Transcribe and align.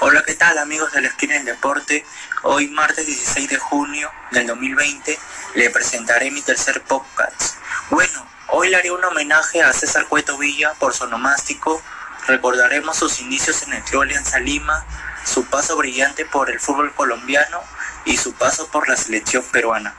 Hola, 0.00 0.22
¿qué 0.24 0.34
tal 0.34 0.58
amigos 0.58 0.92
de 0.92 1.00
la 1.00 1.08
esquina 1.08 1.34
del 1.34 1.44
deporte? 1.44 2.04
Hoy 2.42 2.68
martes 2.68 3.06
16 3.06 3.48
de 3.50 3.56
junio 3.56 4.10
del 4.30 4.46
2020 4.46 5.18
le 5.54 5.70
presentaré 5.70 6.30
mi 6.30 6.42
tercer 6.42 6.82
podcast. 6.82 7.56
Bueno, 7.90 8.24
hoy 8.48 8.68
le 8.68 8.76
haré 8.76 8.90
un 8.92 9.04
homenaje 9.04 9.62
a 9.62 9.72
César 9.72 10.06
Cueto 10.06 10.38
Villa 10.38 10.74
por 10.78 10.94
su 10.94 11.04
onomástico. 11.04 11.82
Recordaremos 12.28 12.96
sus 12.96 13.20
inicios 13.20 13.62
en 13.62 13.72
el 13.72 13.82
Club 13.82 14.02
Alianza 14.02 14.38
Lima, 14.38 14.84
su 15.24 15.44
paso 15.46 15.76
brillante 15.76 16.24
por 16.24 16.50
el 16.50 16.60
fútbol 16.60 16.92
colombiano 16.94 17.60
y 18.04 18.16
su 18.16 18.32
paso 18.34 18.68
por 18.68 18.88
la 18.88 18.96
selección 18.96 19.42
peruana. 19.50 19.94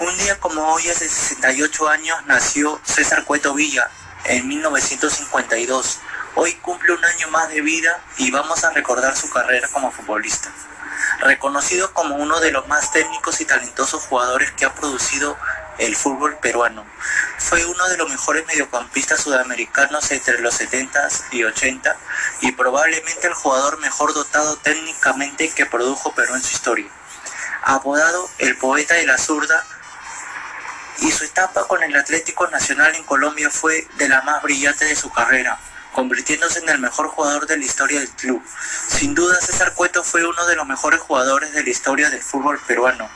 Un 0.00 0.16
día 0.16 0.40
como 0.40 0.66
hoy, 0.72 0.88
hace 0.88 1.06
68 1.06 1.88
años, 1.90 2.18
nació 2.24 2.80
César 2.84 3.22
Cueto 3.26 3.52
Villa 3.52 3.90
en 4.24 4.48
1952. 4.48 5.98
Hoy 6.36 6.54
cumple 6.54 6.94
un 6.94 7.04
año 7.04 7.28
más 7.28 7.50
de 7.50 7.60
vida 7.60 8.02
y 8.16 8.30
vamos 8.30 8.64
a 8.64 8.70
recordar 8.70 9.14
su 9.14 9.28
carrera 9.28 9.68
como 9.68 9.92
futbolista. 9.92 10.50
Reconocido 11.18 11.92
como 11.92 12.14
uno 12.14 12.40
de 12.40 12.50
los 12.50 12.66
más 12.66 12.92
técnicos 12.92 13.42
y 13.42 13.44
talentosos 13.44 14.04
jugadores 14.04 14.50
que 14.52 14.64
ha 14.64 14.74
producido 14.74 15.36
el 15.76 15.94
fútbol 15.94 16.38
peruano. 16.38 16.86
Fue 17.36 17.66
uno 17.66 17.86
de 17.90 17.98
los 17.98 18.08
mejores 18.08 18.46
mediocampistas 18.46 19.20
sudamericanos 19.20 20.10
entre 20.12 20.40
los 20.40 20.54
70 20.54 21.08
y 21.32 21.44
80 21.44 21.94
y 22.40 22.52
probablemente 22.52 23.26
el 23.26 23.34
jugador 23.34 23.78
mejor 23.80 24.14
dotado 24.14 24.56
técnicamente 24.56 25.50
que 25.50 25.66
produjo 25.66 26.14
Perú 26.14 26.36
en 26.36 26.42
su 26.42 26.52
historia. 26.52 26.90
Apodado 27.64 28.30
el 28.38 28.56
poeta 28.56 28.94
de 28.94 29.04
la 29.04 29.18
zurda, 29.18 29.62
y 31.00 31.10
su 31.10 31.24
etapa 31.24 31.66
con 31.66 31.82
el 31.82 31.96
Atlético 31.96 32.46
Nacional 32.48 32.94
en 32.94 33.04
Colombia 33.04 33.50
fue 33.50 33.86
de 33.96 34.08
la 34.08 34.22
más 34.22 34.42
brillante 34.42 34.84
de 34.84 34.94
su 34.94 35.10
carrera, 35.10 35.58
convirtiéndose 35.92 36.58
en 36.60 36.68
el 36.68 36.78
mejor 36.78 37.08
jugador 37.08 37.46
de 37.46 37.56
la 37.56 37.64
historia 37.64 38.00
del 38.00 38.10
club. 38.10 38.42
Sin 38.88 39.14
duda, 39.14 39.40
César 39.40 39.74
Cueto 39.74 40.04
fue 40.04 40.26
uno 40.26 40.46
de 40.46 40.56
los 40.56 40.66
mejores 40.66 41.00
jugadores 41.00 41.52
de 41.52 41.62
la 41.62 41.70
historia 41.70 42.10
del 42.10 42.22
fútbol 42.22 42.60
peruano. 42.66 43.08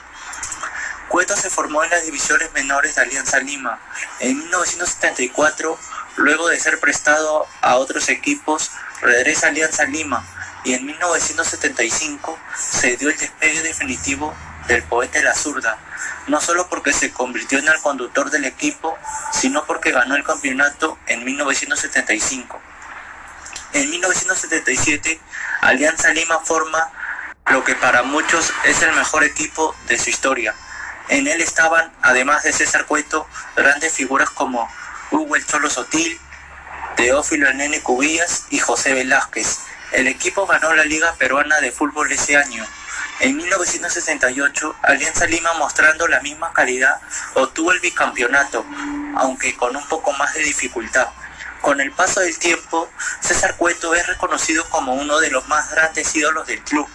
Cueto 1.08 1.36
se 1.36 1.50
formó 1.50 1.84
en 1.84 1.90
las 1.90 2.04
divisiones 2.04 2.52
menores 2.52 2.94
de 2.94 3.02
Alianza 3.02 3.38
Lima. 3.38 3.78
En 4.20 4.38
1974, 4.38 5.78
luego 6.16 6.48
de 6.48 6.58
ser 6.58 6.80
prestado 6.80 7.46
a 7.60 7.76
otros 7.76 8.08
equipos, 8.08 8.70
regresa 9.02 9.46
a 9.46 9.50
Alianza 9.50 9.84
Lima 9.84 10.24
y 10.64 10.72
en 10.72 10.86
1975 10.86 12.38
se 12.56 12.96
dio 12.96 13.10
el 13.10 13.18
despegue 13.18 13.62
definitivo 13.62 14.34
del 14.68 14.82
poeta 14.84 15.18
de 15.18 15.24
la 15.24 15.34
zurda, 15.34 15.78
no 16.26 16.40
solo 16.40 16.68
porque 16.68 16.92
se 16.92 17.12
convirtió 17.12 17.58
en 17.58 17.68
el 17.68 17.80
conductor 17.80 18.30
del 18.30 18.44
equipo, 18.44 18.96
sino 19.32 19.64
porque 19.64 19.92
ganó 19.92 20.16
el 20.16 20.24
campeonato 20.24 20.98
en 21.06 21.24
1975. 21.24 22.60
En 23.72 23.90
1977, 23.90 25.20
Alianza 25.60 26.10
Lima 26.12 26.38
forma 26.40 26.90
lo 27.50 27.64
que 27.64 27.74
para 27.74 28.02
muchos 28.02 28.52
es 28.64 28.82
el 28.82 28.94
mejor 28.94 29.24
equipo 29.24 29.74
de 29.86 29.98
su 29.98 30.10
historia. 30.10 30.54
En 31.08 31.26
él 31.26 31.40
estaban, 31.40 31.92
además 32.00 32.44
de 32.44 32.52
César 32.52 32.86
Cueto, 32.86 33.28
grandes 33.56 33.92
figuras 33.92 34.30
como 34.30 34.70
Hugo 35.10 35.36
el 35.36 35.44
Cholo 35.44 35.68
Sotil, 35.68 36.18
Teófilo 36.96 37.48
el 37.48 37.58
Nene 37.58 37.82
Cubillas 37.82 38.46
y 38.50 38.58
José 38.58 38.94
Velázquez. 38.94 39.58
El 39.92 40.08
equipo 40.08 40.46
ganó 40.46 40.72
la 40.72 40.84
Liga 40.84 41.14
Peruana 41.18 41.60
de 41.60 41.70
Fútbol 41.70 42.10
ese 42.10 42.36
año 42.36 42.64
en 43.20 43.36
1968, 43.36 44.76
Alianza 44.82 45.26
Lima, 45.26 45.52
mostrando 45.54 46.08
la 46.08 46.20
misma 46.20 46.52
calidad, 46.52 47.00
obtuvo 47.34 47.72
el 47.72 47.80
bicampeonato, 47.80 48.66
aunque 49.16 49.56
con 49.56 49.76
un 49.76 49.86
poco 49.88 50.12
más 50.12 50.34
de 50.34 50.42
dificultad. 50.42 51.08
Con 51.60 51.80
el 51.80 51.92
paso 51.92 52.20
del 52.20 52.38
tiempo, 52.38 52.90
César 53.20 53.56
Cueto 53.56 53.94
es 53.94 54.06
reconocido 54.06 54.68
como 54.68 54.94
uno 54.94 55.20
de 55.20 55.30
los 55.30 55.46
más 55.48 55.70
grandes 55.70 56.14
ídolos 56.14 56.46
del 56.46 56.60
club, 56.62 56.88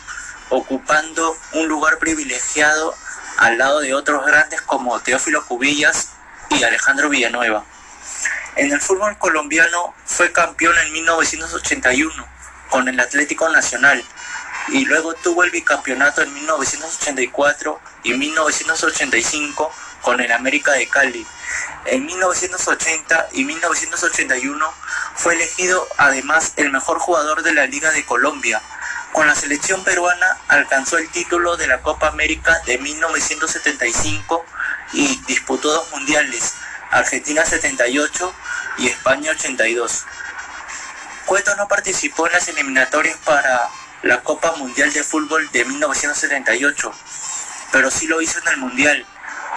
ocupando 0.49 1.37
un 1.53 1.67
lugar 1.67 1.97
privilegiado 1.99 2.93
al 3.37 3.57
lado 3.57 3.79
de 3.79 3.93
otros 3.93 4.25
grandes 4.25 4.61
como 4.61 4.99
Teófilo 4.99 5.45
Cubillas 5.45 6.09
y 6.49 6.63
Alejandro 6.63 7.09
Villanueva. 7.09 7.63
En 8.57 8.71
el 8.71 8.81
fútbol 8.81 9.17
colombiano 9.17 9.95
fue 10.05 10.31
campeón 10.33 10.77
en 10.79 10.91
1981 10.91 12.27
con 12.69 12.87
el 12.87 12.99
Atlético 12.99 13.47
Nacional, 13.49 14.03
y 14.71 14.85
luego 14.85 15.13
tuvo 15.15 15.43
el 15.43 15.51
bicampeonato 15.51 16.21
en 16.21 16.33
1984 16.33 17.79
y 18.03 18.13
1985 18.13 19.71
con 20.01 20.19
el 20.19 20.31
América 20.31 20.73
de 20.73 20.87
Cali. 20.87 21.25
En 21.85 22.05
1980 22.05 23.29
y 23.33 23.43
1981 23.45 24.73
fue 25.15 25.33
elegido 25.33 25.87
además 25.97 26.53
el 26.57 26.71
mejor 26.71 26.99
jugador 26.99 27.43
de 27.43 27.53
la 27.53 27.65
Liga 27.65 27.91
de 27.91 28.05
Colombia. 28.05 28.61
Con 29.11 29.27
la 29.27 29.35
selección 29.35 29.83
peruana 29.83 30.37
alcanzó 30.47 30.97
el 30.97 31.09
título 31.09 31.57
de 31.57 31.67
la 31.67 31.81
Copa 31.81 32.07
América 32.07 32.61
de 32.65 32.77
1975 32.77 34.45
y 34.93 35.19
disputó 35.27 35.71
dos 35.71 35.91
mundiales, 35.91 36.53
Argentina 36.91 37.43
78 37.43 38.33
y 38.77 38.87
España 38.87 39.31
82. 39.31 40.05
Cueto 41.25 41.55
no 41.55 41.67
participó 41.67 42.27
en 42.27 42.33
las 42.33 42.47
eliminatorias 42.47 43.17
para 43.25 43.69
la 44.01 44.21
Copa 44.21 44.53
Mundial 44.53 44.93
de 44.93 45.03
Fútbol 45.03 45.49
de 45.51 45.65
1978, 45.65 46.91
pero 47.71 47.91
sí 47.91 48.07
lo 48.07 48.21
hizo 48.21 48.39
en 48.39 48.47
el 48.47 48.57
Mundial, 48.57 49.05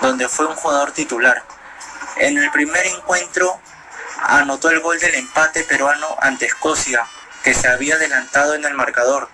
donde 0.01 0.29
fue 0.29 0.47
un 0.47 0.57
jugador 0.57 0.91
titular. 0.93 1.45
En 2.17 2.39
el 2.39 2.51
primer 2.51 2.85
encuentro 2.87 3.61
anotó 4.25 4.71
el 4.71 4.81
gol 4.81 4.99
del 4.99 5.15
empate 5.15 5.63
peruano 5.63 6.17
ante 6.21 6.47
Escocia, 6.47 7.07
que 7.45 7.55
se 7.55 7.69
había 7.69 7.95
adelantado 7.95 8.55
en 8.55 8.65
el 8.65 8.75
marcador. 8.75 9.29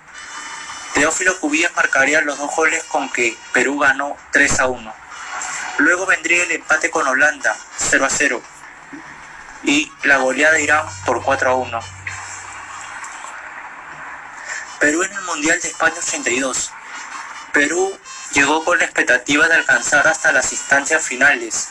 Teófilo 0.93 1.39
Cubillas 1.41 1.75
marcaría 1.75 2.21
los 2.21 2.39
dos 2.39 2.55
goles 2.55 2.85
con 2.85 3.11
que 3.11 3.37
Perú 3.53 3.79
ganó 3.79 4.17
3 4.33 4.61
a 4.61 4.67
1. 4.67 4.95
Luego 5.79 6.07
vendría 6.07 6.43
el 6.43 6.53
empate 6.53 6.91
con 6.91 7.07
Holanda, 7.07 7.57
0 7.77 8.05
a 8.05 8.11
0, 8.11 8.43
y 9.63 9.91
la 10.03 10.19
goleada 10.19 10.55
de 10.55 10.63
Irán 10.63 10.87
por 11.07 11.23
4 11.23 11.51
a 11.51 11.55
1. 11.55 11.98
Perú 14.81 15.03
en 15.03 15.13
el 15.13 15.23
Mundial 15.23 15.61
de 15.61 15.69
España 15.69 15.97
82. 15.99 16.71
Perú 17.53 17.99
llegó 18.33 18.65
con 18.65 18.79
la 18.79 18.85
expectativa 18.85 19.49
de 19.49 19.55
alcanzar 19.55 20.07
hasta 20.07 20.31
las 20.31 20.53
instancias 20.53 21.05
finales, 21.05 21.71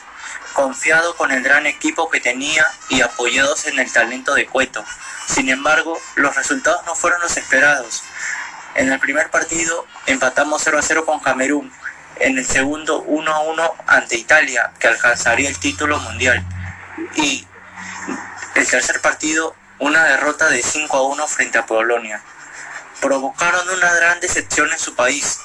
confiado 0.52 1.16
con 1.16 1.32
el 1.32 1.42
gran 1.42 1.66
equipo 1.68 2.10
que 2.10 2.20
tenía 2.20 2.68
y 2.90 3.00
apoyados 3.00 3.66
en 3.68 3.80
el 3.80 3.92
talento 3.92 4.34
de 4.34 4.46
Cueto. 4.46 4.84
Sin 5.26 5.48
embargo, 5.48 5.98
los 6.16 6.36
resultados 6.36 6.86
no 6.86 6.96
fueron 6.96 7.22
los 7.22 7.38
esperados. 7.38 8.04
En 8.76 8.92
el 8.92 9.00
primer 9.00 9.32
partido 9.32 9.88
empatamos 10.06 10.62
0 10.66 10.78
a 10.78 10.82
0 10.82 11.06
con 11.06 11.22
Camerún, 11.22 11.72
en 12.18 12.38
el 12.38 12.46
segundo 12.46 13.04
1 13.04 13.32
a 13.32 13.40
1 13.40 13.76
ante 13.88 14.18
Italia, 14.18 14.74
que 14.80 14.88
alcanzaría 14.88 15.48
el 15.48 15.58
título 15.60 15.98
mundial. 16.00 16.44
Y 17.16 17.48
el 18.56 18.68
tercer 18.68 19.00
partido, 19.00 19.56
una 19.80 20.04
derrota 20.04 20.50
de 20.50 20.62
5 20.62 20.98
a 20.98 21.04
1 21.04 21.28
frente 21.28 21.58
a 21.58 21.66
Polonia 21.66 22.22
provocaron 23.02 23.70
una 23.70 23.94
gran 23.94 24.20
decepción 24.20 24.72
en 24.72 24.80
su 24.80 24.96
país. 24.96 25.40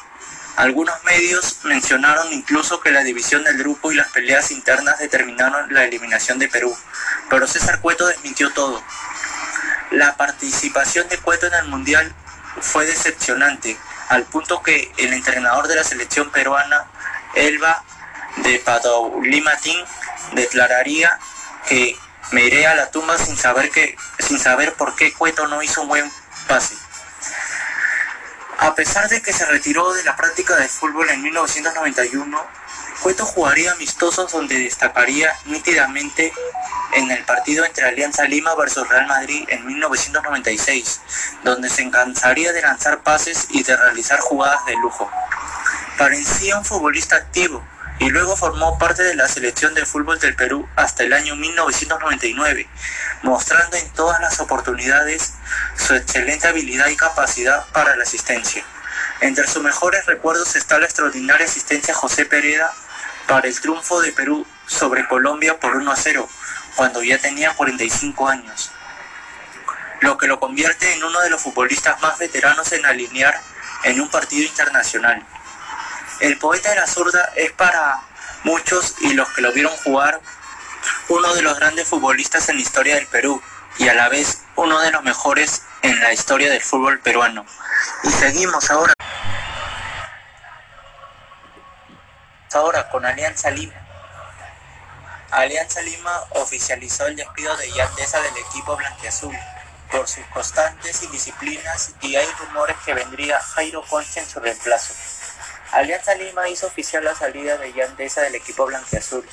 Algunos 0.57 1.03
medios 1.05 1.61
mencionaron 1.65 2.33
incluso 2.33 2.81
que 2.81 2.91
la 2.91 3.03
división 3.03 3.43
del 3.45 3.59
grupo 3.59 3.91
y 3.91 3.95
las 3.95 4.09
peleas 4.09 4.51
internas 4.51 4.99
determinaron 4.99 5.73
la 5.73 5.85
eliminación 5.85 6.39
de 6.39 6.49
Perú, 6.49 6.77
pero 7.31 7.47
César 7.47 7.81
Cueto 7.81 8.07
desmintió 8.07 8.53
todo. 8.53 8.83
La 9.91 10.17
participación 10.17 11.09
de 11.09 11.19
Cueto 11.19 11.47
en 11.47 11.55
el 11.55 11.69
Mundial 11.69 12.15
fue 12.61 12.87
decepcionante, 12.87 13.79
al 14.09 14.25
punto 14.25 14.63
que 14.63 14.93
el 14.99 15.13
entrenador 15.15 15.69
de 15.69 15.77
la 15.77 15.85
selección 15.85 16.31
peruana, 16.31 16.85
Elba 17.35 17.83
de 18.39 18.59
Padoulimatín, 18.59 19.79
declararía 20.33 21.19
que 21.67 21.97
me 22.31 22.45
iré 22.45 22.67
a 22.67 22.75
la 22.75 22.91
tumba 22.91 23.17
sin 23.19 23.37
saber, 23.37 23.71
que, 23.71 23.97
sin 24.19 24.39
saber 24.39 24.75
por 24.75 24.97
qué 24.97 25.13
Cueto 25.13 25.47
no 25.49 25.63
hizo 25.63 25.83
un 25.83 25.89
buen 25.89 26.11
pase. 26.47 26.82
A 28.63 28.77
pesar 28.77 29.09
de 29.09 29.21
que 29.21 29.33
se 29.33 29.45
retiró 29.47 29.93
de 29.93 30.05
la 30.05 30.15
práctica 30.15 30.55
del 30.55 30.69
fútbol 30.69 31.11
en 31.11 31.21
1991, 31.21 32.47
Cueto 33.03 33.27
jugaría 33.27 33.73
amistosos 33.73 34.31
donde 34.31 34.57
destacaría 34.57 35.33
nítidamente 35.47 36.33
en 36.93 37.11
el 37.11 37.25
partido 37.25 37.65
entre 37.65 37.87
Alianza 37.87 38.25
Lima 38.25 38.55
versus 38.55 38.89
Real 38.89 39.09
Madrid 39.09 39.45
en 39.49 39.67
1996, 39.67 41.01
donde 41.43 41.69
se 41.69 41.83
encansaría 41.83 42.53
de 42.53 42.63
lanzar 42.63 43.03
pases 43.03 43.49
y 43.51 43.65
de 43.65 43.77
realizar 43.77 44.21
jugadas 44.21 44.65
de 44.67 44.77
lujo. 44.77 45.11
Parecía 45.99 46.57
un 46.57 46.65
futbolista 46.65 47.17
activo, 47.17 47.67
y 48.03 48.11
luego 48.11 48.37
formó 48.37 48.79
parte 48.79 49.05
de 49.05 49.15
la 49.15 49.29
selección 49.29 49.75
de 49.75 49.87
fútbol 49.87 50.19
del 50.19 50.35
Perú 50.35 50.69
hasta 50.75 51.05
el 51.05 51.13
año 51.13 51.37
1999, 51.37 52.69
mostrando 53.23 53.77
en 53.77 53.89
todas 53.91 54.21
las 54.21 54.41
oportunidades 54.41 55.35
su 55.77 55.95
excelente 55.95 56.49
habilidad 56.49 56.89
y 56.89 56.97
capacidad 56.97 57.65
para 57.69 57.95
la 57.95 58.03
asistencia. 58.03 58.65
Entre 59.21 59.47
sus 59.47 59.63
mejores 59.63 60.05
recuerdos 60.07 60.57
está 60.57 60.81
la 60.81 60.87
extraordinaria 60.87 61.47
asistencia 61.47 61.95
José 61.95 62.25
Pereda 62.25 62.73
para 63.29 63.47
el 63.47 63.61
triunfo 63.61 64.01
de 64.01 64.11
Perú 64.11 64.45
sobre 64.67 65.07
Colombia 65.07 65.61
por 65.61 65.77
1 65.77 65.93
a 65.93 65.95
0, 65.95 66.29
cuando 66.75 67.05
ya 67.05 67.19
tenía 67.19 67.55
45 67.55 68.29
años, 68.29 68.73
lo 70.01 70.19
que 70.19 70.27
lo 70.27 70.41
convierte 70.41 70.93
en 70.93 71.05
uno 71.05 71.21
de 71.21 71.31
los 71.31 71.41
futbolistas 71.41 72.01
más 72.01 72.19
veteranos 72.19 72.73
en 72.73 72.85
alinear 72.85 73.41
en 73.85 74.01
un 74.01 74.11
partido 74.11 74.45
internacional. 74.45 75.25
El 76.23 76.39
poeta 76.39 76.71
de 76.71 76.77
la 76.77 76.87
zurda 76.87 77.33
es 77.35 77.51
para 77.51 78.01
muchos 78.45 78.95
y 79.01 79.13
los 79.15 79.29
que 79.31 79.43
lo 79.43 79.53
vieron 79.53 79.77
jugar 79.79 80.21
uno 81.09 81.35
de 81.35 81.43
los 81.43 81.59
grandes 81.59 81.89
futbolistas 81.89 82.49
en 82.49 82.55
la 82.55 82.63
historia 82.63 82.95
del 82.95 83.09
Perú 83.09 83.43
y 83.79 83.89
a 83.89 83.95
la 83.95 84.09
vez 84.09 84.43
uno 84.55 84.79
de 84.79 84.93
los 84.93 85.03
mejores 85.03 85.63
en 85.83 85.99
la 86.01 86.13
historia 86.13 86.49
del 86.49 86.63
fútbol 86.63 87.01
peruano. 87.01 87.45
Y 88.05 88.11
seguimos 88.11 88.71
ahora. 88.71 88.93
Ahora 92.55 92.89
con 92.89 93.05
Alianza 93.05 93.51
Lima. 93.51 93.75
Alianza 95.33 95.83
Lima 95.83 96.21
oficializó 96.37 97.07
el 97.07 97.17
despido 97.17 97.57
de 97.57 97.73
Yandesa 97.73 98.21
del 98.21 98.37
equipo 98.37 98.77
blanqueazul 98.77 99.37
por 99.91 100.07
sus 100.07 100.25
constantes 100.27 101.03
indisciplinas 101.03 101.91
y 102.01 102.15
hay 102.15 102.29
rumores 102.39 102.77
que 102.85 102.95
vendría 102.95 103.41
Jairo 103.41 103.83
Concha 103.83 104.21
en 104.21 104.29
su 104.29 104.39
reemplazo. 104.39 104.95
Alianza 105.73 106.15
Lima 106.15 106.51
hizo 106.51 106.67
oficial 106.67 107.03
la 107.03 107.15
salida 107.15 107.57
de 107.57 107.73
Yandesa 107.73 108.21
del 108.21 108.35
equipo 108.35 108.67
blanqueazul. 108.67 109.27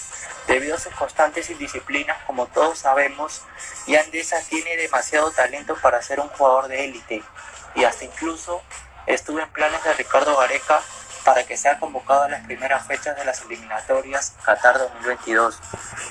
Debido 0.48 0.76
a 0.76 0.80
sus 0.80 0.94
constantes 0.94 1.50
indisciplinas, 1.50 2.18
como 2.26 2.48
todos 2.48 2.80
sabemos, 2.80 3.42
Yandesa 3.88 4.42
tiene 4.50 4.78
demasiado 4.78 5.32
talento 5.32 5.76
para 5.82 6.02
ser 6.02 6.22
un 6.22 6.30
jugador 6.30 6.70
de 6.70 6.86
élite 6.86 7.22
y 7.76 7.84
hasta 7.84 8.06
incluso 8.06 8.62
estuvo 9.06 9.42
en 9.42 9.50
planes 9.50 9.84
de 9.84 9.94
Ricardo 9.96 10.38
Gareca 10.38 10.80
para 11.26 11.44
que 11.44 11.58
sea 11.58 11.78
convocado 11.78 12.24
a 12.24 12.30
las 12.30 12.46
primeras 12.46 12.88
fechas 12.88 13.18
de 13.18 13.26
las 13.26 13.42
eliminatorias 13.42 14.36
Qatar 14.46 14.80
2022. 14.80 15.60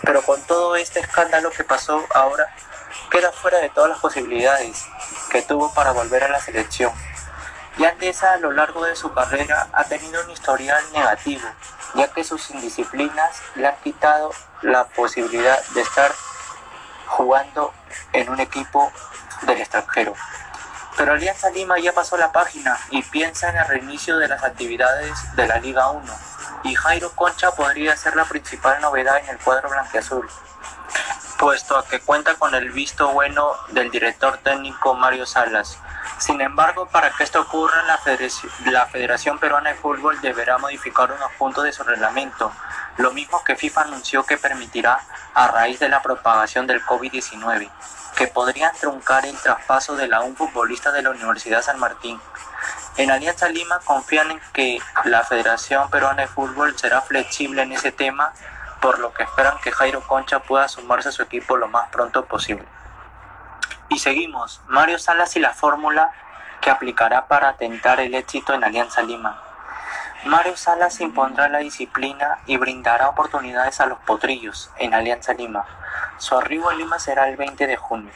Pero 0.03 0.23
con 0.23 0.43
todo 0.43 0.77
este 0.77 1.01
escándalo 1.01 1.51
que 1.51 1.65
pasó 1.65 2.05
ahora, 2.15 2.55
queda 3.11 3.33
fuera 3.33 3.61
de 3.61 3.71
todas 3.71 3.89
las 3.89 3.99
posibilidades 3.99 4.85
que 5.31 5.41
tuvo 5.41 5.73
para 5.73 5.93
volver 5.93 6.25
a 6.25 6.29
la 6.29 6.41
selección. 6.41 6.93
Yandesa 7.79 8.33
a 8.33 8.37
lo 8.39 8.51
largo 8.51 8.85
de 8.85 8.97
su 8.97 9.13
carrera 9.13 9.69
ha 9.73 9.85
tenido 9.85 10.21
un 10.25 10.31
historial 10.31 10.83
negativo, 10.93 11.49
ya 11.95 12.09
que 12.09 12.25
sus 12.25 12.51
indisciplinas 12.51 13.41
le 13.55 13.69
han 13.69 13.77
quitado 13.85 14.33
la 14.63 14.85
posibilidad 14.85 15.65
de 15.69 15.83
estar 15.83 16.13
jugando 17.07 17.73
en 18.13 18.29
un 18.31 18.41
equipo 18.41 18.93
del 19.43 19.61
extranjero. 19.61 20.13
Pero 20.97 21.13
Alianza 21.13 21.51
Lima 21.51 21.79
ya 21.79 21.93
pasó 21.93 22.17
la 22.17 22.33
página 22.33 22.77
y 22.91 23.03
piensa 23.03 23.51
en 23.51 23.57
el 23.57 23.69
reinicio 23.69 24.19
de 24.19 24.27
las 24.27 24.43
actividades 24.43 25.37
de 25.37 25.47
la 25.47 25.61
Liga 25.61 25.91
1, 25.91 26.13
y 26.65 26.75
Jairo 26.75 27.13
Concha 27.13 27.53
podría 27.53 27.97
ser 27.97 28.17
la 28.17 28.25
principal 28.25 28.81
novedad 28.81 29.19
en 29.19 29.29
el 29.29 29.39
cuadro 29.39 29.71
blanqueazul, 29.71 30.29
puesto 31.39 31.79
a 31.79 31.87
que 31.87 32.01
cuenta 32.01 32.35
con 32.35 32.57
el 32.57 32.73
visto 32.73 33.09
bueno 33.13 33.53
del 33.69 33.93
director 33.93 34.39
técnico 34.39 34.95
Mario 34.95 35.25
Salas. 35.25 35.79
Sin 36.19 36.41
embargo, 36.41 36.87
para 36.87 37.11
que 37.11 37.23
esto 37.23 37.41
ocurra, 37.41 37.83
la 37.85 38.87
Federación, 38.87 39.39
Peruana 39.39 39.71
de 39.71 39.77
Fútbol 39.77 40.21
deberá 40.21 40.59
modificar 40.59 41.13
unos 41.13 41.31
puntos 41.39 41.63
de 41.65 41.73
su 41.73 41.85
reglamento, 41.85 42.53
lo 42.97 43.13
mismo 43.13 43.43
que 43.45 43.55
FIFA 43.55 43.83
anunció 43.83 44.25
que 44.25 44.37
permitirá 44.37 45.01
a 45.35 45.49
raíz 45.49 45.79
de 45.79 45.89
la 45.89 46.03
propagación 46.03 46.67
del 46.67 46.85
COVID-19 46.85 47.71
que 48.17 48.27
podrían 48.27 48.75
truncar 48.75 49.25
el 49.27 49.37
traspaso 49.37 49.95
de 49.95 50.09
la 50.09 50.23
un 50.23 50.35
futbolista 50.35 50.91
de 50.91 51.03
la 51.03 51.11
Universidad 51.11 51.63
San 51.63 51.79
Martín. 51.79 52.21
En 52.97 53.13
Alianza 53.13 53.49
Lima 53.49 53.79
confían 53.85 54.33
en 54.33 54.41
que 54.53 54.81
la 55.05 55.23
Federación 55.23 55.89
Peruana 55.89 56.23
de 56.23 56.29
Fútbol 56.29 56.77
será 56.77 57.01
flexible 57.01 57.63
en 57.63 57.71
ese 57.71 57.93
tema, 57.93 58.33
por 58.81 58.99
lo 58.99 59.13
que 59.15 59.23
esperan 59.23 59.57
que 59.63 59.71
Jairo 59.71 60.01
Concha 60.01 60.41
pueda 60.41 60.67
sumarse 60.67 61.11
a 61.11 61.13
su 61.13 61.23
equipo 61.23 61.57
lo 61.57 61.69
más 61.69 61.89
pronto 61.91 62.25
posible. 62.25 62.65
Y 63.91 63.99
seguimos, 63.99 64.61
Mario 64.67 64.99
Salas 64.99 65.35
y 65.37 65.41
la 65.41 65.55
fórmula 65.55 66.13
que 66.61 66.71
aplicará 66.71 67.27
para 67.27 67.49
atentar 67.49 68.01
el 68.01 68.15
éxito 68.15 68.53
en 68.53 68.63
Alianza 68.63 69.01
Lima. 69.01 69.43
Mario 70.25 70.59
Salas 70.59 71.01
impondrá 71.01 71.49
la 71.49 71.59
disciplina 71.59 72.39
y 72.45 72.59
brindará 72.59 73.09
oportunidades 73.09 73.81
a 73.81 73.87
los 73.87 73.99
potrillos 74.01 74.71
en 74.77 74.93
Alianza 74.93 75.33
Lima. 75.33 75.65
Su 76.19 76.37
arribo 76.37 76.69
a 76.69 76.75
Lima 76.75 76.99
será 76.99 77.29
el 77.29 77.37
20 77.37 77.67
de 77.67 77.77
junio. 77.77 78.13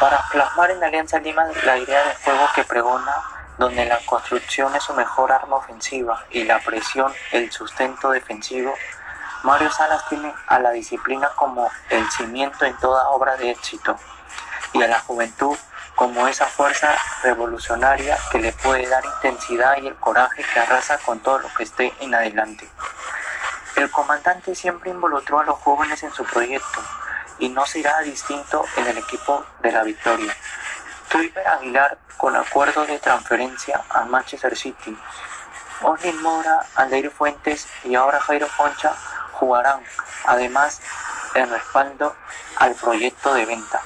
Para 0.00 0.18
plasmar 0.32 0.70
en 0.70 0.82
Alianza 0.82 1.18
Lima 1.18 1.44
la 1.64 1.76
idea 1.76 2.02
de 2.02 2.14
juego 2.14 2.48
que 2.54 2.64
pregona, 2.64 3.14
donde 3.58 3.84
la 3.84 3.98
construcción 4.06 4.74
es 4.74 4.82
su 4.82 4.94
mejor 4.94 5.30
arma 5.30 5.56
ofensiva 5.56 6.24
y 6.30 6.44
la 6.44 6.58
presión 6.60 7.12
el 7.32 7.52
sustento 7.52 8.10
defensivo, 8.10 8.72
Mario 9.42 9.70
Salas 9.70 10.08
tiene 10.08 10.32
a 10.46 10.58
la 10.58 10.70
disciplina 10.70 11.28
como 11.36 11.70
el 11.90 12.10
cimiento 12.10 12.64
en 12.64 12.74
toda 12.78 13.10
obra 13.10 13.36
de 13.36 13.50
éxito 13.50 13.98
y 14.74 14.82
a 14.82 14.88
la 14.88 15.00
juventud 15.00 15.56
como 15.94 16.26
esa 16.26 16.46
fuerza 16.46 16.94
revolucionaria 17.22 18.18
que 18.30 18.40
le 18.40 18.52
puede 18.52 18.86
dar 18.88 19.04
intensidad 19.04 19.76
y 19.80 19.86
el 19.86 19.94
coraje 19.94 20.44
que 20.52 20.60
arrasa 20.60 20.98
con 20.98 21.20
todo 21.20 21.38
lo 21.38 21.54
que 21.54 21.62
esté 21.62 21.92
en 22.00 22.14
adelante. 22.14 22.68
El 23.76 23.90
comandante 23.90 24.54
siempre 24.54 24.90
involucró 24.90 25.40
a 25.40 25.44
los 25.44 25.58
jóvenes 25.58 26.02
en 26.02 26.12
su 26.12 26.24
proyecto 26.24 26.80
y 27.38 27.48
no 27.48 27.64
será 27.66 28.00
distinto 28.00 28.64
en 28.76 28.86
el 28.86 28.98
equipo 28.98 29.44
de 29.60 29.72
la 29.72 29.82
victoria. 29.82 30.34
Clipper 31.08 31.46
Aguilar 31.46 31.98
con 32.16 32.36
acuerdo 32.36 32.86
de 32.86 32.98
transferencia 32.98 33.80
a 33.90 34.04
Manchester 34.04 34.56
City. 34.56 34.96
Osnin 35.82 36.20
Mora, 36.22 36.66
Aldeiro 36.76 37.10
Fuentes 37.10 37.68
y 37.84 37.94
ahora 37.94 38.20
Jairo 38.20 38.48
Concha 38.56 38.94
jugarán, 39.32 39.80
además 40.24 40.80
en 41.34 41.50
respaldo 41.50 42.14
al 42.56 42.74
proyecto 42.74 43.34
de 43.34 43.46
venta. 43.46 43.80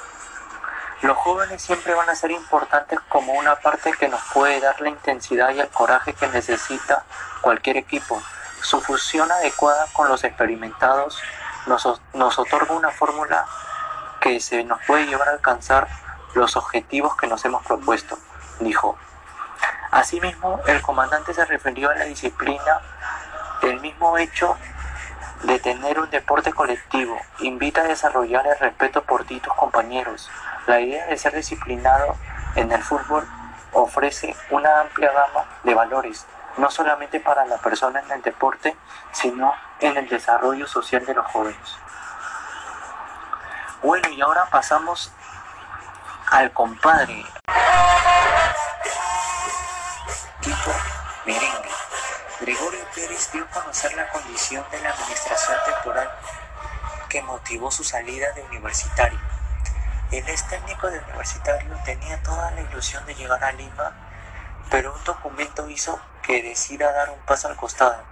Los 1.03 1.17
jóvenes 1.17 1.63
siempre 1.63 1.95
van 1.95 2.11
a 2.11 2.17
ser 2.17 2.33
importantes 2.33 2.99
como 3.09 3.33
una 3.35 3.55
parte 3.57 3.93
que 3.93 4.09
nos 4.09 4.21
puede 4.35 4.61
dar 4.61 4.81
la 4.81 4.89
intensidad 4.89 5.51
y 5.51 5.61
el 5.61 5.69
coraje 5.69 6.13
que 6.13 6.27
necesita 6.27 7.05
cualquier 7.41 7.77
equipo. 7.77 8.21
Su 8.63 8.81
fusión 8.81 9.31
adecuada 9.31 9.87
con 9.93 10.09
los 10.09 10.25
experimentados 10.25 11.23
nos, 11.67 11.87
otorga 12.39 12.75
una 12.75 12.91
fórmula 12.91 13.47
que 14.21 14.41
se 14.41 14.65
nos 14.65 14.81
puede 14.87 15.07
llevar 15.07 15.29
a 15.29 15.33
alcanzar 15.33 15.87
los 16.35 16.57
objetivos 16.57 17.17
que 17.17 17.29
nos 17.29 17.45
hemos 17.45 17.65
propuesto, 17.65 18.19
dijo. 18.59 18.99
Asimismo, 19.93 20.61
el 20.67 20.83
comandante 20.83 21.33
se 21.33 21.45
refirió 21.45 21.91
a 21.91 21.95
la 21.95 22.05
disciplina 22.05 22.81
del 23.63 23.81
mismo 23.81 24.19
hecho 24.19 24.57
de 25.45 25.61
tener 25.61 26.01
un 26.01 26.11
deporte 26.11 26.53
colectivo. 26.53 27.17
Invita 27.39 27.83
a 27.83 27.85
desarrollar 27.85 28.47
el 28.49 28.59
respeto 28.59 29.03
por 29.03 29.25
ti 29.25 29.39
tus 29.39 29.55
compañeros, 29.55 30.29
la 30.69 30.81
idea 30.81 31.07
de 31.07 31.17
ser 31.17 31.35
disciplinado 31.35 32.15
en 32.55 32.71
el 32.71 32.83
fútbol 32.83 33.27
ofrece 33.73 34.37
una 34.51 34.83
amplia 34.83 35.11
gama 35.11 35.47
de 35.65 35.75
valores, 35.75 36.27
no 36.59 36.71
solamente 36.71 37.21
para 37.21 37.47
la 37.47 37.57
persona 37.57 38.01
en 38.01 38.11
el 38.11 38.23
deporte, 38.23 38.77
sino 39.13 39.55
en 39.81 39.97
el 39.97 40.07
desarrollo 40.09 40.67
social 40.67 41.07
de 41.07 41.15
los 41.15 41.27
jóvenes. 41.27 41.77
Bueno, 43.83 44.11
y 44.11 44.21
ahora 44.21 44.45
pasamos 44.51 45.11
al 46.31 46.53
compadre. 46.53 47.25
Tipo 50.43 50.71
merengue. 51.25 51.71
Gregorio 52.41 52.85
Pérez 52.95 53.33
dio 53.33 53.45
a 53.45 53.49
conocer 53.49 53.95
la 53.95 54.07
condición 54.11 54.65
de 54.71 54.81
la 54.81 54.91
administración 54.91 55.57
temporal 55.65 56.11
que 57.09 57.23
motivó 57.23 57.71
su 57.71 57.85
salida 57.85 58.31
de 58.33 58.43
universitario 58.43 59.28
el 60.11 60.29
ex 60.29 60.49
técnico 60.49 60.91
de 60.91 60.99
universitario 61.01 61.77
tenía 61.85 62.23
toda 62.23 62.51
la 62.53 62.63
ilusión 62.63 63.05
de 63.07 63.15
llegar 63.15 63.45
a 63.45 63.53
Lima, 63.53 63.93
pero 64.71 64.95
un 64.95 65.05
documento 65.05 65.69
hizo 65.69 66.01
que 66.23 66.43
decida 66.43 66.93
dar 66.93 67.11
un 67.11 67.19
paso 67.21 67.49
al 67.49 67.57
costado. 67.57 68.03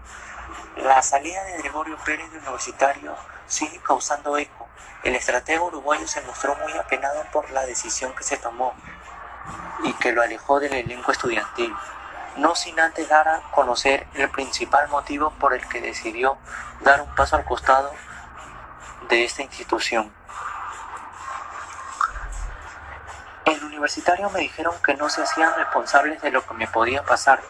La 0.76 1.02
salida 1.02 1.42
de 1.44 1.58
Gregorio 1.58 1.96
Pérez 2.04 2.30
de 2.30 2.38
universitario 2.38 3.14
sigue 3.46 3.80
causando 3.80 4.36
eco. 4.36 4.68
El 5.04 5.14
estratega 5.14 5.62
uruguayo 5.62 6.06
se 6.06 6.20
mostró 6.22 6.54
muy 6.56 6.72
apenado 6.72 7.24
por 7.32 7.50
la 7.50 7.64
decisión 7.64 8.14
que 8.14 8.24
se 8.24 8.36
tomó 8.36 8.74
y 9.84 9.92
que 9.94 10.12
lo 10.12 10.22
alejó 10.22 10.60
del 10.60 10.74
elenco 10.74 11.12
estudiantil, 11.12 11.74
no 12.36 12.54
sin 12.54 12.78
antes 12.78 13.08
dar 13.08 13.26
a 13.28 13.40
conocer 13.52 14.06
el 14.14 14.28
principal 14.30 14.88
motivo 14.88 15.30
por 15.38 15.54
el 15.54 15.66
que 15.68 15.80
decidió 15.80 16.36
dar 16.80 17.00
un 17.00 17.14
paso 17.14 17.36
al 17.36 17.44
costado 17.44 17.92
de 19.08 19.24
esta 19.24 19.42
institución. 19.42 20.12
En 23.46 23.62
universitario 23.62 24.28
me 24.30 24.40
dijeron 24.40 24.74
que 24.84 24.94
no 24.94 25.08
se 25.08 25.22
hacían 25.22 25.54
responsables 25.54 26.20
de 26.20 26.32
lo 26.32 26.44
que 26.44 26.54
me 26.54 26.66
podía 26.66 27.04
pasar, 27.04 27.40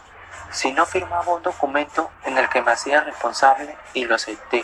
si 0.51 0.71
no 0.71 0.85
firmaba 0.85 1.33
un 1.33 1.41
documento 1.41 2.11
en 2.23 2.37
el 2.37 2.47
que 2.49 2.61
me 2.61 2.71
hacía 2.71 3.01
responsable 3.01 3.75
y 3.95 4.05
lo 4.05 4.13
acepté. 4.13 4.63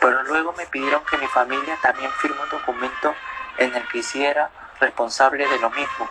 Pero 0.00 0.22
luego 0.22 0.52
me 0.52 0.66
pidieron 0.66 1.04
que 1.04 1.18
mi 1.18 1.26
familia 1.26 1.76
también 1.82 2.12
firme 2.12 2.40
un 2.40 2.48
documento 2.48 3.12
en 3.56 3.74
el 3.74 3.88
que 3.88 3.98
hiciera 3.98 4.50
responsable 4.78 5.48
de 5.48 5.58
lo 5.58 5.68
mismo, 5.70 6.08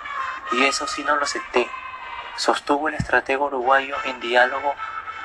y 0.51 0.65
eso 0.65 0.85
sí 0.85 1.01
no 1.05 1.15
lo 1.15 1.23
acepté. 1.23 1.69
Sostuvo 2.35 2.89
el 2.89 2.95
estratega 2.95 3.45
uruguayo 3.45 3.95
en 4.03 4.19
diálogo 4.19 4.75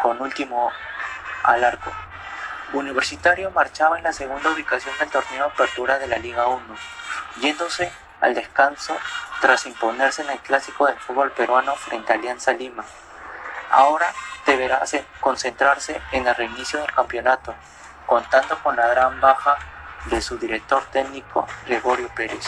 con 0.00 0.22
último 0.22 0.70
al 1.42 1.64
arco. 1.64 1.90
Universitario 2.74 3.50
marchaba 3.50 3.98
en 3.98 4.04
la 4.04 4.12
segunda 4.12 4.50
ubicación 4.50 4.96
del 5.00 5.10
torneo 5.10 5.46
de 5.46 5.50
apertura 5.52 5.98
de 5.98 6.06
la 6.06 6.18
Liga 6.18 6.46
1, 6.46 6.62
yéndose 7.40 7.92
al 8.22 8.34
descanso 8.34 8.96
tras 9.40 9.66
imponerse 9.66 10.22
en 10.22 10.30
el 10.30 10.38
clásico 10.38 10.86
del 10.86 10.98
fútbol 10.98 11.32
peruano 11.32 11.74
frente 11.74 12.12
a 12.12 12.14
Alianza 12.14 12.52
Lima. 12.52 12.84
Ahora 13.70 14.06
deberá 14.46 14.82
concentrarse 15.20 16.00
en 16.12 16.26
el 16.26 16.34
reinicio 16.34 16.80
del 16.80 16.92
campeonato, 16.92 17.54
contando 18.06 18.58
con 18.62 18.76
la 18.76 18.86
gran 18.86 19.20
baja 19.20 19.56
de 20.06 20.22
su 20.22 20.38
director 20.38 20.82
técnico 20.92 21.46
Gregorio 21.66 22.08
Pérez. 22.14 22.46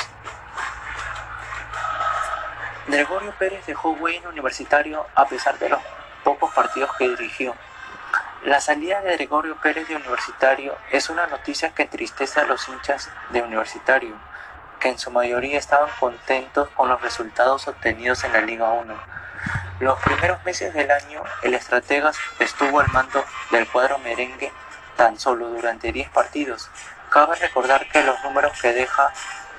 Gregorio 2.87 3.33
Pérez 3.38 3.66
dejó 3.66 3.90
huella 3.90 4.28
universitario 4.28 5.07
a 5.14 5.26
pesar 5.26 5.59
de 5.59 5.71
los 5.71 5.81
pocos 6.23 6.52
partidos 6.52 6.90
que 6.97 7.09
dirigió. 7.09 7.54
La 8.45 8.61
salida 8.61 9.00
de 9.00 9.16
Gregorio 9.16 9.57
Pérez 9.57 9.88
de 9.88 9.97
Universitario 9.97 10.76
es 10.93 11.09
una 11.09 11.26
noticia 11.26 11.71
que 11.75 11.83
entristece 11.85 12.40
a 12.40 12.45
los 12.45 12.69
hinchas 12.69 13.09
de 13.31 13.43
Universitario, 13.43 14.14
que 14.85 14.91
en 14.91 14.99
su 14.99 15.11
mayoría 15.11 15.59
estaban 15.59 15.88
contentos 15.99 16.69
con 16.76 16.91
los 16.91 17.00
resultados 17.00 17.67
obtenidos 17.69 18.23
en 18.25 18.35
la 18.35 18.43
Liga 18.43 18.69
1. 18.69 18.95
Los 19.81 19.99
primeros 20.00 20.45
meses 20.45 20.75
del 20.75 20.91
año, 20.91 21.23
el 21.43 21.55
estratega 21.55 22.12
estuvo 22.38 22.81
al 22.81 22.88
mando 22.88 23.25
del 23.50 23.67
cuadro 23.67 23.99
merengue 24.00 24.53
tan 24.99 25.19
solo 25.19 25.49
durante 25.49 25.91
10 25.91 26.11
partidos. 26.11 26.69
Cabe 27.09 27.35
recordar 27.37 27.88
que 27.88 28.03
los 28.03 28.23
números 28.25 28.61
que 28.61 28.75
deja 28.75 29.11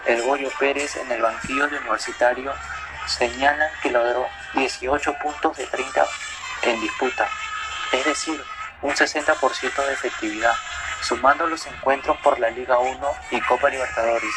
el 0.05 0.21
Goyo 0.21 0.51
Pérez 0.59 0.95
en 0.97 1.11
el 1.11 1.23
banquillo 1.23 1.69
de 1.69 1.79
Universitario 1.79 2.53
señalan 3.07 3.71
que 3.81 3.89
logró 3.89 4.27
18 4.53 5.11
puntos 5.23 5.57
de 5.57 5.65
30 5.65 6.05
en 6.61 6.81
disputa, 6.81 7.27
es 7.93 8.05
decir, 8.05 8.39
un 8.83 8.93
60% 8.93 9.85
de 9.87 9.93
efectividad, 9.93 10.53
sumando 11.01 11.47
los 11.47 11.65
encuentros 11.65 12.15
por 12.17 12.39
la 12.39 12.51
Liga 12.51 12.77
1 12.77 13.11
y 13.31 13.41
Copa 13.41 13.71
Libertadores. 13.71 14.35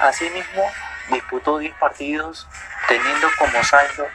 Asimismo, 0.00 0.70
disputó 1.10 1.58
10 1.58 1.74
partidos, 1.76 2.48
teniendo 2.88 3.28
como 3.38 3.62
saldo 3.64 4.06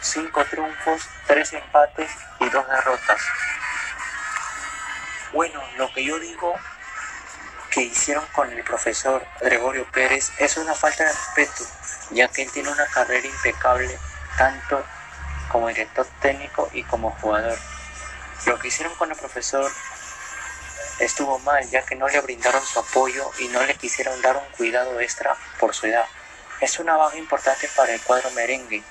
5 0.00 0.44
triunfos, 0.46 1.08
3 1.26 1.52
empates 1.54 2.10
y 2.40 2.48
2 2.48 2.68
derrotas. 2.68 3.20
Bueno, 5.32 5.60
lo 5.76 5.92
que 5.92 6.04
yo 6.04 6.18
digo 6.20 6.54
que 7.70 7.82
hicieron 7.82 8.24
con 8.28 8.52
el 8.52 8.62
profesor 8.62 9.26
Gregorio 9.40 9.84
Pérez 9.90 10.30
es 10.38 10.56
una 10.56 10.74
falta 10.74 11.02
de 11.02 11.10
respeto, 11.10 11.64
ya 12.10 12.28
que 12.28 12.42
él 12.42 12.52
tiene 12.52 12.70
una 12.70 12.86
carrera 12.86 13.26
impecable 13.26 13.98
tanto 14.38 14.84
como 15.50 15.68
director 15.68 16.06
técnico 16.20 16.70
y 16.72 16.84
como 16.84 17.10
jugador. 17.10 17.58
Lo 18.46 18.58
que 18.58 18.68
hicieron 18.68 18.94
con 18.94 19.10
el 19.10 19.16
profesor 19.16 19.70
estuvo 20.98 21.38
mal, 21.40 21.68
ya 21.70 21.84
que 21.84 21.96
no 21.96 22.08
le 22.08 22.20
brindaron 22.20 22.64
su 22.64 22.78
apoyo 22.78 23.30
y 23.38 23.48
no 23.48 23.62
le 23.64 23.74
quisieron 23.74 24.20
dar 24.22 24.36
un 24.36 24.56
cuidado 24.56 25.00
extra 25.00 25.36
por 25.58 25.74
su 25.74 25.86
edad. 25.86 26.06
Es 26.60 26.78
una 26.78 26.96
baja 26.96 27.16
importante 27.16 27.68
para 27.76 27.92
el 27.92 28.00
cuadro 28.00 28.30
merengue, 28.30 28.82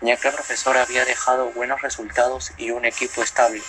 ya 0.00 0.16
que 0.16 0.28
el 0.28 0.34
profesor 0.34 0.76
había 0.76 1.04
dejado 1.04 1.50
buenos 1.52 1.80
resultados 1.82 2.52
y 2.56 2.70
un 2.70 2.84
equipo 2.84 3.22
estable, 3.22 3.62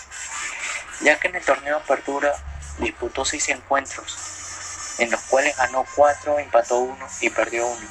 ya 1.01 1.19
que 1.19 1.27
en 1.27 1.35
el 1.35 1.45
torneo 1.45 1.77
apertura 1.77 2.33
disputó 2.79 3.25
seis 3.25 3.47
encuentros, 3.49 4.95
en 4.99 5.11
los 5.11 5.21
cuales 5.21 5.55
ganó 5.55 5.85
cuatro, 5.95 6.39
empató 6.39 6.79
uno 6.79 7.07
y 7.21 7.29
perdió 7.29 7.67
uno. 7.67 7.87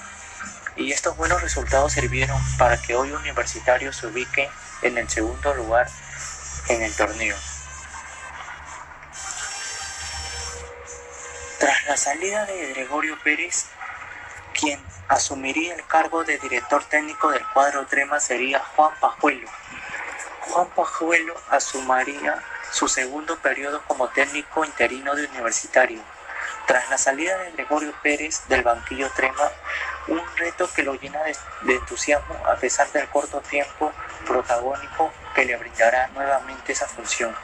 Y 0.76 0.92
estos 0.92 1.16
buenos 1.16 1.40
resultados 1.40 1.92
sirvieron 1.92 2.38
para 2.58 2.80
que 2.80 2.94
hoy 2.94 3.10
Universitario 3.10 3.92
se 3.92 4.08
ubique 4.08 4.50
en 4.82 4.98
el 4.98 5.08
segundo 5.08 5.54
lugar 5.54 5.88
en 6.68 6.82
el 6.82 6.94
torneo. 6.94 7.36
Tras 11.66 11.84
la 11.88 11.96
salida 11.96 12.46
de 12.46 12.68
Gregorio 12.74 13.18
Pérez, 13.24 13.66
quien 14.54 14.80
asumiría 15.08 15.74
el 15.74 15.84
cargo 15.84 16.22
de 16.22 16.38
director 16.38 16.84
técnico 16.84 17.32
del 17.32 17.44
cuadro 17.48 17.84
Trema 17.86 18.20
sería 18.20 18.60
Juan 18.76 18.92
Pajuelo. 19.00 19.48
Juan 20.42 20.68
Pajuelo 20.76 21.34
asumiría 21.50 22.40
su 22.70 22.86
segundo 22.86 23.36
periodo 23.38 23.82
como 23.88 24.06
técnico 24.10 24.64
interino 24.64 25.16
de 25.16 25.26
universitario. 25.26 26.00
Tras 26.68 26.88
la 26.88 26.98
salida 26.98 27.36
de 27.38 27.50
Gregorio 27.50 27.92
Pérez 28.00 28.46
del 28.46 28.62
banquillo 28.62 29.10
Trema, 29.16 29.50
un 30.06 30.22
reto 30.36 30.70
que 30.72 30.84
lo 30.84 30.94
llena 30.94 31.20
de, 31.24 31.74
entusiasmo 31.74 32.36
a 32.46 32.54
pesar 32.54 32.92
del 32.92 33.08
corto 33.08 33.40
tiempo 33.40 33.92
protagónico 34.24 35.12
que 35.34 35.44
le 35.44 35.56
brindará 35.56 36.06
nuevamente 36.14 36.74
esa 36.74 36.86
función. 36.86 37.34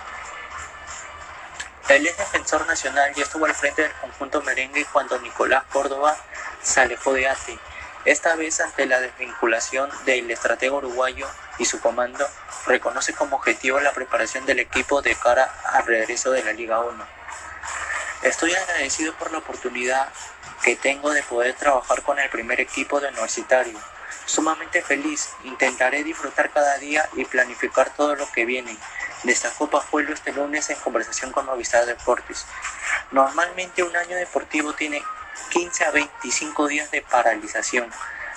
El 1.88 2.06
ex 2.06 2.16
defensor 2.16 2.66
nacional 2.66 3.12
ya 3.14 3.24
estuvo 3.24 3.46
al 3.46 3.54
frente 3.54 3.82
del 3.82 3.92
conjunto 3.94 4.42
merengue 4.42 4.86
cuando 4.92 5.18
Nicolás 5.18 5.64
Córdoba 5.72 6.16
se 6.62 6.80
alejó 6.80 7.12
de 7.12 7.28
ATE, 7.28 7.58
esta 8.04 8.34
vez 8.34 8.60
ante 8.60 8.86
la 8.86 9.00
desvinculación 9.00 9.88
del 10.04 10.28
estratega 10.28 10.74
uruguayo 10.74 11.28
y 11.58 11.66
su 11.66 11.80
comando, 11.80 12.26
reconoce 12.66 13.12
como 13.12 13.36
objetivo 13.36 13.78
la 13.78 13.92
preparación 13.92 14.44
del 14.44 14.58
equipo 14.58 15.02
de 15.02 15.14
cara 15.14 15.54
al 15.72 15.86
regreso 15.86 16.32
de 16.32 16.42
la 16.42 16.52
Liga 16.52 16.80
1. 16.80 17.06
Estoy 18.22 18.54
agradecido 18.54 19.14
por 19.14 19.30
la 19.30 19.38
oportunidad 19.38 20.08
que 20.64 20.74
tengo 20.74 21.12
de 21.12 21.22
poder 21.22 21.54
trabajar 21.54 22.02
con 22.02 22.18
el 22.18 22.28
primer 22.28 22.60
equipo 22.60 22.98
de 22.98 23.06
universitario. 23.08 23.78
Sumamente 24.26 24.82
feliz, 24.82 25.30
intentaré 25.44 26.02
disfrutar 26.02 26.50
cada 26.50 26.78
día 26.78 27.08
y 27.14 27.24
planificar 27.24 27.90
todo 27.94 28.16
lo 28.16 28.28
que 28.32 28.44
viene. 28.44 28.76
Destacó 29.22 29.70
Pajuelo 29.70 30.12
este 30.12 30.32
lunes 30.32 30.68
en 30.70 30.76
conversación 30.78 31.30
con 31.30 31.46
Movistar 31.46 31.86
Deportes. 31.86 32.44
Normalmente 33.12 33.82
un 33.82 33.94
año 33.94 34.16
deportivo 34.16 34.72
tiene 34.72 35.02
15 35.50 35.84
a 35.84 35.90
25 35.92 36.66
días 36.66 36.90
de 36.90 37.02
paralización. 37.02 37.88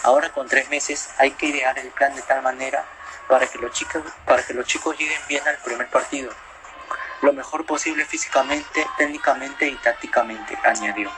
Ahora 0.03 0.29
con 0.29 0.47
tres 0.47 0.69
meses 0.69 1.09
hay 1.17 1.31
que 1.31 1.47
idear 1.47 1.77
el 1.79 1.87
plan 1.89 2.15
de 2.15 2.21
tal 2.21 2.43
manera 2.43 2.85
para 3.27 3.47
que 3.47 3.57
los 3.57 3.71
chicos, 3.71 4.03
para 4.25 4.43
que 4.43 4.53
los 4.53 4.65
chicos 4.67 4.95
lleguen 4.97 5.19
bien 5.27 5.47
al 5.47 5.57
primer 5.57 5.89
partido. 5.89 6.31
Lo 7.21 7.33
mejor 7.33 7.65
posible 7.65 8.05
físicamente, 8.05 8.85
técnicamente 8.97 9.67
y 9.67 9.75
tácticamente, 9.77 10.55
añadió. 10.63 11.09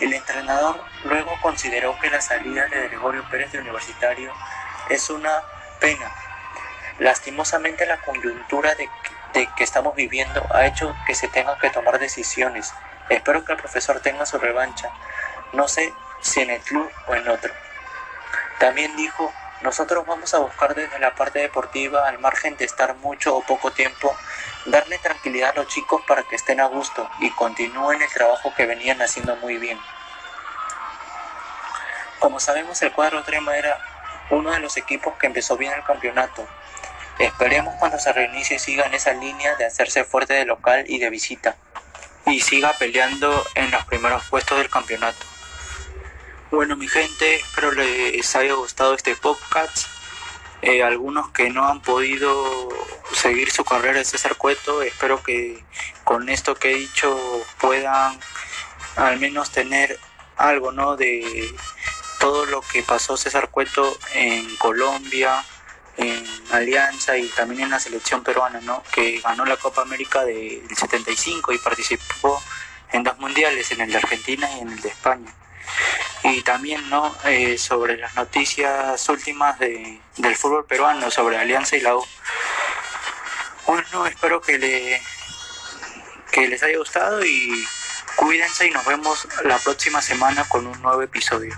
El 0.00 0.12
entrenador 0.12 0.82
luego 1.04 1.38
consideró 1.40 1.96
que 2.00 2.10
la 2.10 2.20
salida 2.20 2.66
de 2.66 2.88
Gregorio 2.88 3.24
Pérez 3.30 3.52
de 3.52 3.60
Universitario 3.60 4.32
es 4.88 5.08
una 5.10 5.42
pena. 5.78 6.12
Lastimosamente 6.98 7.86
la 7.86 7.98
coyuntura 7.98 8.74
de, 8.74 8.88
que 9.56 9.64
estamos 9.64 9.94
viviendo 9.94 10.46
ha 10.54 10.66
hecho 10.66 10.94
que 11.06 11.14
se 11.14 11.28
tengan 11.28 11.58
que 11.58 11.70
tomar 11.70 11.98
decisiones. 11.98 12.72
Espero 13.08 13.44
que 13.44 13.52
el 13.52 13.58
profesor 13.58 14.00
tenga 14.00 14.26
su 14.26 14.38
revancha. 14.38 14.90
No 15.52 15.68
sé 15.68 15.92
si 16.20 16.40
en 16.40 16.50
el 16.50 16.60
club 16.60 16.90
o 17.06 17.14
en 17.14 17.28
otro. 17.28 17.52
También 18.58 18.96
dijo, 18.96 19.32
nosotros 19.62 20.06
vamos 20.06 20.32
a 20.34 20.38
buscar 20.38 20.74
desde 20.74 20.98
la 20.98 21.14
parte 21.14 21.40
deportiva, 21.40 22.06
al 22.08 22.18
margen 22.18 22.56
de 22.56 22.64
estar 22.64 22.94
mucho 22.96 23.36
o 23.36 23.42
poco 23.42 23.72
tiempo, 23.72 24.14
darle 24.66 24.98
tranquilidad 24.98 25.50
a 25.50 25.60
los 25.60 25.68
chicos 25.68 26.02
para 26.06 26.22
que 26.22 26.36
estén 26.36 26.60
a 26.60 26.66
gusto 26.66 27.10
y 27.20 27.30
continúen 27.30 28.00
el 28.02 28.10
trabajo 28.10 28.54
que 28.54 28.66
venían 28.66 29.02
haciendo 29.02 29.36
muy 29.36 29.58
bien. 29.58 29.78
Como 32.20 32.40
sabemos, 32.40 32.80
el 32.82 32.92
cuadro 32.92 33.22
Trema 33.22 33.56
era 33.56 33.78
uno 34.30 34.50
de 34.50 34.60
los 34.60 34.76
equipos 34.76 35.14
que 35.18 35.26
empezó 35.26 35.56
bien 35.56 35.72
el 35.72 35.84
campeonato. 35.84 36.46
Esperemos 37.18 37.74
cuando 37.78 37.98
se 37.98 38.12
reinicie 38.12 38.58
siga 38.58 38.86
en 38.86 38.94
esa 38.94 39.12
línea 39.12 39.54
de 39.56 39.64
hacerse 39.64 40.04
fuerte 40.04 40.34
de 40.34 40.44
local 40.44 40.84
y 40.88 40.98
de 40.98 41.10
visita 41.10 41.56
y 42.26 42.40
siga 42.40 42.72
peleando 42.78 43.44
en 43.54 43.70
los 43.70 43.84
primeros 43.84 44.24
puestos 44.24 44.58
del 44.58 44.70
campeonato. 44.70 45.24
Bueno, 46.50 46.76
mi 46.76 46.88
gente, 46.88 47.36
espero 47.36 47.72
les 47.72 48.36
haya 48.36 48.54
gustado 48.54 48.94
este 48.94 49.14
podcast. 49.16 49.88
Eh, 50.62 50.82
algunos 50.82 51.30
que 51.30 51.50
no 51.50 51.68
han 51.68 51.82
podido 51.82 52.68
seguir 53.12 53.50
su 53.50 53.64
carrera 53.64 53.98
de 53.98 54.04
César 54.04 54.36
Cueto, 54.36 54.82
espero 54.82 55.22
que 55.22 55.62
con 56.04 56.28
esto 56.30 56.54
que 56.54 56.72
he 56.72 56.76
dicho 56.76 57.44
puedan 57.60 58.18
al 58.96 59.20
menos 59.20 59.50
tener 59.50 59.98
algo, 60.36 60.72
¿no? 60.72 60.96
De 60.96 61.54
todo 62.18 62.46
lo 62.46 62.62
que 62.62 62.82
pasó 62.82 63.16
César 63.18 63.50
Cueto 63.50 63.98
en 64.14 64.56
Colombia, 64.56 65.44
en 65.96 66.24
Alianza 66.50 67.16
y 67.16 67.28
también 67.28 67.62
en 67.62 67.70
la 67.70 67.80
selección 67.80 68.22
peruana, 68.22 68.60
¿no? 68.60 68.82
Que 68.92 69.20
ganó 69.20 69.44
la 69.44 69.56
Copa 69.56 69.82
América 69.82 70.24
del 70.24 70.62
75 70.74 71.52
y 71.52 71.58
participó 71.58 72.42
en 72.92 73.02
dos 73.02 73.18
mundiales, 73.18 73.70
en 73.72 73.80
el 73.80 73.90
de 73.90 73.98
Argentina 73.98 74.48
y 74.56 74.60
en 74.60 74.70
el 74.70 74.80
de 74.80 74.88
España. 74.88 75.32
Y 76.22 76.42
también, 76.42 76.88
¿no? 76.88 77.14
Eh, 77.24 77.58
sobre 77.58 77.96
las 77.96 78.14
noticias 78.14 79.08
últimas 79.08 79.58
de, 79.58 80.00
del 80.16 80.36
fútbol 80.36 80.64
peruano, 80.64 81.10
sobre 81.10 81.36
Alianza 81.36 81.76
y 81.76 81.80
la 81.80 81.96
U. 81.96 82.06
Bueno, 83.66 84.06
espero 84.06 84.40
que, 84.40 84.58
le, 84.58 85.02
que 86.30 86.48
les 86.48 86.62
haya 86.62 86.78
gustado 86.78 87.24
y 87.24 87.66
cuídense 88.16 88.66
y 88.66 88.70
nos 88.70 88.84
vemos 88.84 89.26
la 89.44 89.58
próxima 89.58 90.00
semana 90.00 90.44
con 90.48 90.66
un 90.66 90.80
nuevo 90.82 91.02
episodio. 91.02 91.54